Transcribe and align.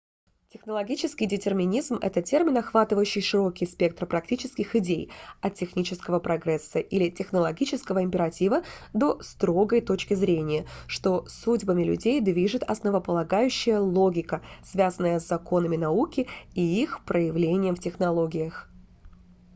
технологический 0.49 1.27
детерминизм 1.27 1.97
это 2.01 2.23
термин 2.23 2.57
охватывающий 2.57 3.21
широкий 3.21 3.67
спектр 3.67 4.07
практических 4.07 4.75
идей 4.75 5.11
от 5.41 5.53
технического 5.53 6.17
прогресса 6.17 6.79
или 6.79 7.11
технологического 7.11 8.03
императива 8.03 8.63
до 8.95 9.21
строгой 9.21 9.79
точки 9.81 10.15
зрения 10.15 10.65
что 10.87 11.27
судьбами 11.27 11.83
людей 11.83 12.19
движет 12.19 12.63
основополагающая 12.63 13.77
логика 13.79 14.41
связанная 14.63 15.19
с 15.19 15.27
законами 15.27 15.77
науки 15.77 16.27
и 16.55 16.63
их 16.81 17.05
проявлением 17.05 17.75
в 17.75 17.79
технологиях 17.79 18.71